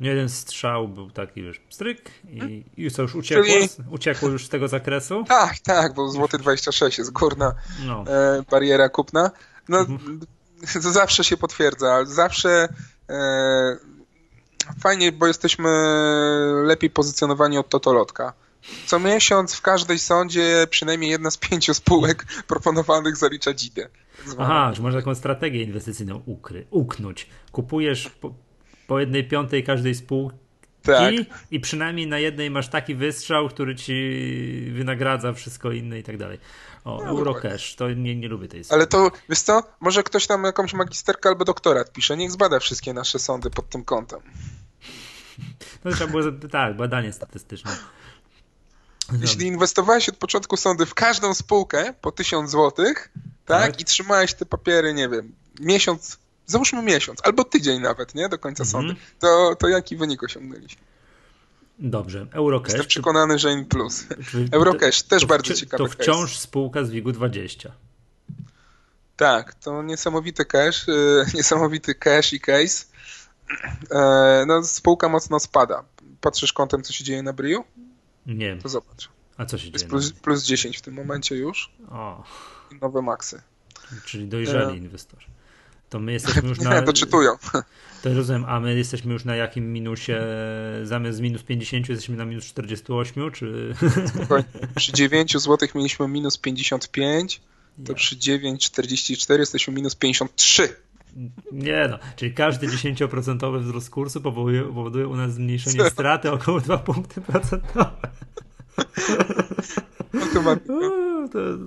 [0.00, 3.68] jeden strzał był taki, wiesz, stryk i, i co już uciekło, Czyli...
[3.90, 5.24] uciekło już z tego zakresu?
[5.28, 7.54] Tak, tak, bo złoty 26 jest górna
[7.86, 8.04] no.
[8.08, 9.30] e, bariera kupna.
[9.68, 10.20] No, mhm.
[10.72, 12.68] to zawsze się potwierdza, zawsze
[13.08, 13.76] e,
[14.80, 15.68] fajnie, bo jesteśmy
[16.64, 18.32] lepiej pozycjonowani od Totolotka.
[18.86, 23.88] Co miesiąc w każdej sądzie przynajmniej jedna z pięciu spółek proponowanych zalicza dzidę.
[24.38, 27.28] Aha, że można taką strategię inwestycyjną ukry, uknąć.
[27.52, 28.34] Kupujesz po,
[28.86, 30.38] po jednej piątej każdej spółki
[30.82, 31.14] tak.
[31.50, 33.92] i przynajmniej na jednej masz taki wystrzał, który ci
[34.72, 36.38] wynagradza wszystko inne i tak dalej.
[36.84, 38.80] O, no, Eurocash, to nie, nie lubię tej strony.
[38.80, 42.92] Ale to, wiesz co, może ktoś tam jakąś magisterkę albo doktorat pisze, niech zbada wszystkie
[42.92, 44.20] nasze sądy pod tym kątem.
[45.84, 47.76] No trzeba było, tak, badanie statystyczne.
[49.20, 53.12] Jeśli inwestowałeś od początku sądy w każdą spółkę po 1000 złotych,
[53.44, 58.28] tak, tak, i trzymałeś te papiery, nie wiem, miesiąc załóżmy miesiąc, albo tydzień nawet, nie,
[58.28, 58.86] do końca mhm.
[58.86, 60.82] sądy, to, to jaki wynik osiągnęliśmy?
[61.78, 62.72] Dobrze, Eurocash.
[62.72, 64.06] Jestem przekonany, że in plus.
[64.52, 66.42] Eurocash też to, bardzo ciekawy To wciąż case.
[66.42, 67.70] spółka z WIG-20.
[69.16, 72.86] Tak, to niesamowity cash, yy, niesamowity cash i case.
[73.50, 73.96] Yy,
[74.46, 75.84] no, spółka mocno spada.
[76.20, 77.64] Patrzysz kątem, co się dzieje na Briu?
[78.26, 78.56] Nie.
[78.56, 79.08] To zobacz.
[79.36, 79.88] A co się dzieje?
[79.88, 81.72] Plus, plus 10 w tym momencie już.
[81.90, 82.24] O.
[82.72, 83.42] I nowe maksy.
[84.04, 84.76] Czyli dojrzeli yy.
[84.76, 85.26] inwestorzy
[85.88, 86.82] to my jesteśmy już na...
[86.82, 87.32] Doczytują.
[88.02, 90.12] To rozumiem, a my jesteśmy już na jakim minusie,
[90.82, 93.74] zamiast minus 50 jesteśmy na minus 48, czy...
[94.76, 97.40] Przy 9 zł mieliśmy minus 55,
[97.84, 100.76] to przy 9,44 jesteśmy minus 53.
[101.52, 106.78] Nie no, czyli każdy 10% wzrost kursu powoduje, powoduje u nas zmniejszenie straty około 2
[106.78, 107.90] punkty procentowe.
[110.34, 110.56] No,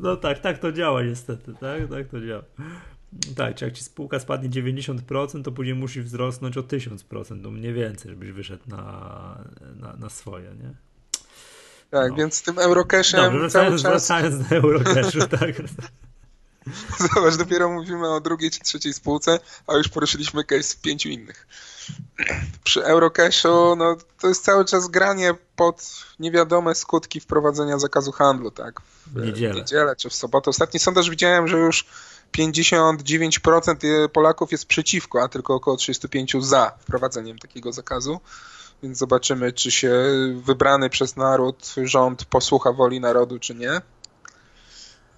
[0.02, 2.44] no tak, tak to działa niestety, tak, tak to działa.
[3.36, 7.74] Tak, czy jak ci spółka spadnie 90%, to później musi wzrosnąć o 1000%, no mniej
[7.74, 9.44] więcej, żebyś wyszedł na,
[9.76, 10.74] na, na swoje, nie?
[11.90, 12.18] Tak, no.
[12.18, 13.92] więc z tym Eurocashem Dobrze, wracając, czas...
[13.92, 15.56] wracając do Eurocashu, tak.
[17.00, 21.48] Zobacz, dopiero mówimy o drugiej czy trzeciej spółce, a już poruszyliśmy case w pięciu innych.
[22.64, 28.82] Przy Eurocashu, no to jest cały czas granie pod niewiadome skutki wprowadzenia zakazu handlu, tak?
[29.08, 29.56] W niedzielę.
[29.56, 30.50] niedzielę czy w sobotę.
[30.50, 31.86] Ostatni sondaż widziałem, że już
[32.38, 38.20] 59% Polaków jest przeciwko, a tylko około 35% za wprowadzeniem takiego zakazu.
[38.84, 39.94] Więc zobaczymy, czy się
[40.44, 43.82] wybrany przez naród rząd posłucha woli narodu, czy nie.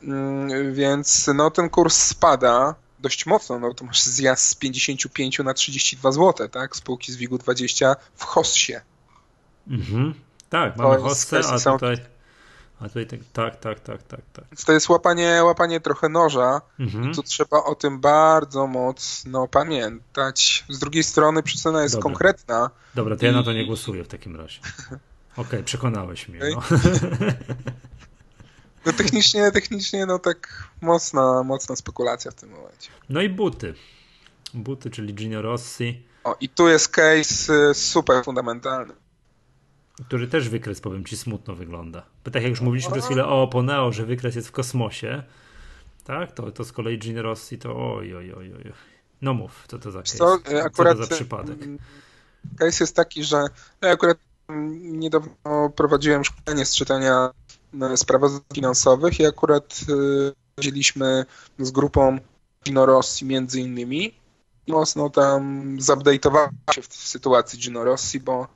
[0.04, 3.60] Mm, więc no, ten kurs spada dość mocno.
[3.60, 6.76] No, to masz zjazd z 55 na 32 zł, tak?
[6.76, 8.74] Spółki z WIG-u 20 w Hossie.
[9.68, 10.14] Mhm.
[10.50, 11.98] Tak, mamy Hossę, a tutaj...
[12.82, 14.20] A tutaj tak, tak, tak, tak, tak.
[14.34, 14.46] tak.
[14.66, 17.12] To jest łapanie, łapanie trochę noża mhm.
[17.12, 20.66] i tu trzeba o tym bardzo mocno pamiętać.
[20.70, 22.04] Z drugiej strony przyczyna jest Dobra.
[22.04, 22.70] konkretna.
[22.96, 24.60] Dobra, to ja na to nie głosuję w takim razie.
[25.32, 26.40] Okej, okay, przekonałeś mnie.
[26.56, 26.62] No.
[28.86, 32.90] No technicznie, technicznie, no tak mocna, mocna spekulacja w tym momencie.
[33.10, 33.74] No i buty.
[34.54, 36.04] Buty, czyli Gino Rossi.
[36.24, 38.94] O, i tu jest case y, super fundamentalny.
[40.08, 42.06] Który też wykres, powiem ci, smutno wygląda.
[42.26, 45.24] Bo tak jak już mówiliśmy przez chwilę o Poneo, że wykres jest w kosmosie,
[46.04, 46.32] tak?
[46.32, 48.74] To, to z kolei Gino Rossi to oj, oj, oj, oj.
[49.22, 50.18] No mów, co to za case?
[50.18, 51.58] Co, akurat, co to za przypadek?
[52.60, 53.46] Case jest taki, że
[53.82, 54.18] ja akurat
[54.82, 57.30] niedawno prowadziłem szkolenie z czytania
[57.82, 59.80] e, sprawozdań finansowych i akurat
[60.58, 61.26] wzięliśmy
[61.60, 62.18] z grupą
[62.66, 64.22] Gino Rossi między innymi
[64.68, 68.48] mocno tam zupdate'owała się w, sytuacji Gino Rossi, bo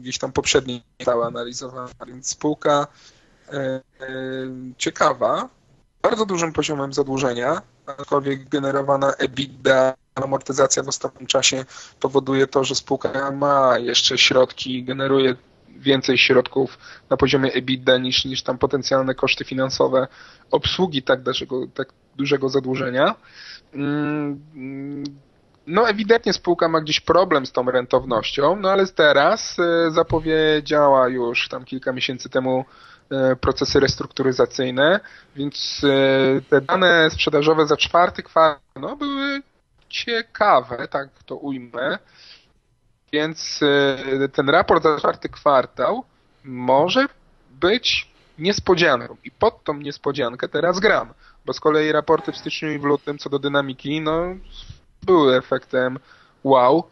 [0.00, 2.86] gdzieś tam poprzednio została analizowana, więc spółka
[3.48, 3.80] y, y,
[4.78, 5.48] ciekawa,
[6.02, 11.64] bardzo dużym poziomem zadłużenia, aczkolwiek generowana EBITDA, amortyzacja w ostatnim czasie
[12.00, 15.36] powoduje to, że spółka ma jeszcze środki, generuje
[15.68, 16.78] więcej środków
[17.10, 20.08] na poziomie EBITDA niż, niż tam potencjalne koszty finansowe
[20.50, 23.14] obsługi tak dużego, tak dużego zadłużenia.
[25.66, 31.48] No ewidentnie spółka ma gdzieś problem z tą rentownością, no ale teraz e, zapowiedziała już
[31.48, 32.64] tam kilka miesięcy temu
[33.10, 35.00] e, procesy restrukturyzacyjne,
[35.36, 39.42] więc e, te dane sprzedażowe za czwarty kwartał no, były
[39.88, 41.98] ciekawe, tak to ujmę.
[43.12, 43.60] Więc
[44.32, 46.04] ten raport za czwarty kwartał
[46.44, 47.06] może
[47.50, 49.16] być niespodzianką.
[49.24, 51.14] I pod tą niespodziankę teraz gram.
[51.46, 54.36] Bo z kolei raporty w styczniu i w lutym co do dynamiki, no
[55.06, 55.98] były efektem
[56.44, 56.84] wow.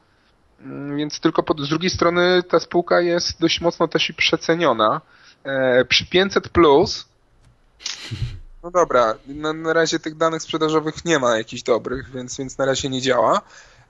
[0.61, 5.01] Mm, więc tylko pod, z drugiej strony ta spółka jest dość mocno też i przeceniona.
[5.45, 7.11] E, przy 500 plus
[8.63, 12.65] no dobra, na, na razie tych danych sprzedażowych nie ma jakichś dobrych, więc, więc na
[12.65, 13.41] razie nie działa.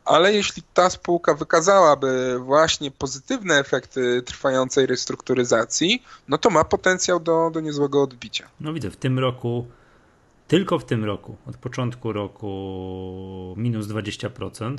[0.04, 7.50] Ale jeśli ta spółka wykazałaby właśnie pozytywne efekty trwającej restrukturyzacji, no to ma potencjał do,
[7.50, 8.48] do niezłego odbicia.
[8.60, 9.66] No widzę, w tym roku
[10.50, 14.76] tylko w tym roku, od początku roku minus 20%,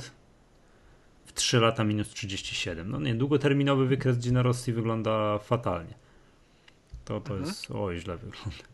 [1.26, 2.86] w 3 lata minus 37%.
[2.86, 5.94] No nie, długoterminowy wykres Gina Rossi wygląda fatalnie.
[7.04, 7.48] To, to mhm.
[7.48, 8.64] jest, oj, źle wygląda.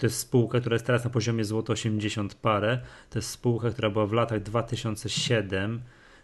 [0.00, 2.80] To jest spółka, która jest teraz na poziomie złoto 80 parę.
[3.10, 5.82] To jest spółka, która była w latach 2007,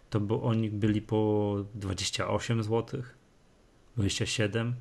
[0.09, 3.01] to bo oni byli po 28 zł,
[3.95, 4.75] 27.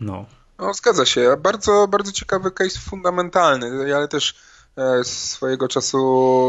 [0.00, 0.26] No,
[0.58, 1.36] no, zgadza się.
[1.38, 4.34] Bardzo, bardzo ciekawy case fundamentalny, ale też
[4.76, 5.98] e, swojego czasu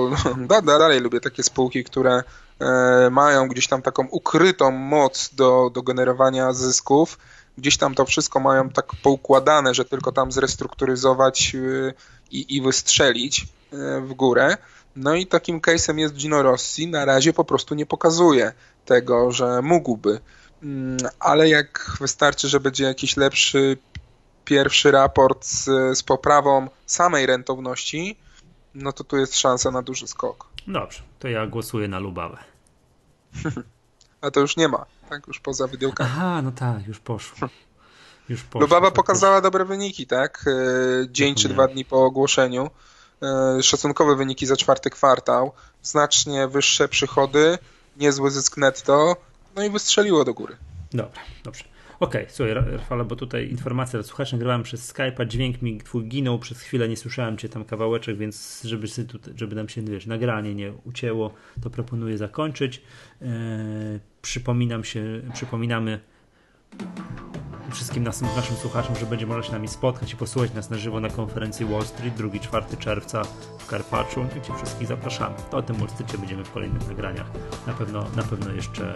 [0.50, 2.24] no, dalej lubię takie spółki, które
[2.60, 7.18] e, mają gdzieś tam taką ukrytą moc do, do generowania zysków.
[7.58, 11.94] Gdzieś tam to wszystko mają tak poukładane, że tylko tam zrestrukturyzować e,
[12.32, 13.48] i, i wystrzelić
[14.02, 14.58] w górę.
[14.96, 16.88] No i takim case'em jest Gino Rossi.
[16.88, 18.54] Na razie po prostu nie pokazuje
[18.86, 20.20] tego, że mógłby.
[20.63, 23.78] Mm, ale jak wystarczy, że będzie jakiś lepszy
[24.45, 25.63] pierwszy raport z,
[25.97, 28.17] z poprawą samej rentowności,
[28.75, 30.47] no to tu jest szansa na duży skok.
[30.67, 32.38] Dobrze, to ja głosuję na Lubawę.
[34.21, 35.27] A to już nie ma, tak?
[35.27, 36.10] Już poza wydełkami.
[36.13, 37.49] Aha, no tak, już poszło.
[38.29, 40.45] Już poszło Lubawa pokazała dobre wyniki, tak?
[40.47, 40.51] E,
[41.10, 42.69] dzień czy dwa dni po ogłoszeniu.
[43.21, 45.51] E, szacunkowe wyniki za czwarty kwartał,
[45.84, 47.58] znacznie wyższe przychody,
[47.97, 49.15] niezły zysk netto,
[49.55, 50.58] no i wystrzeliło do góry.
[50.93, 51.63] Dobra, dobrze.
[51.99, 56.05] Okej, okay, słuchaj, Rafale, bo tutaj informacja dla słuchaczy, nagrywałem przez Skype'a, dźwięk mi twój
[56.05, 58.88] ginął, przez chwilę nie słyszałem cię tam kawałeczek, więc żeby,
[59.36, 62.81] żeby nam się, wiesz, nagranie nie ucięło, to proponuję zakończyć.
[63.21, 63.29] Eee,
[64.21, 65.99] przypominam się, przypominamy
[67.71, 70.99] wszystkim naszym, naszym słuchaczom, że będzie można się nami spotkać i posłuchać nas na żywo
[70.99, 73.23] na konferencji Wall Street 2-4 czerwca
[73.60, 75.36] w Karpaczu, gdzie wszystkich zapraszamy.
[75.51, 77.31] To o tym Wall Streetie będziemy w kolejnych nagraniach.
[77.67, 78.93] Na pewno, na pewno jeszcze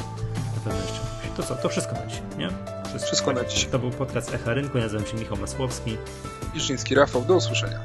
[0.55, 1.28] na pewno jeszcze.
[1.39, 1.55] To co?
[1.55, 2.49] To wszystko na dziś, nie?
[2.89, 3.65] Wszystko, wszystko na dziś.
[3.65, 4.77] To był podcast Echa Rynku.
[4.77, 5.97] Ja nazywam się Michał Masłowski.
[6.55, 7.21] Iżyński Rafał.
[7.21, 7.79] Do usłyszenia.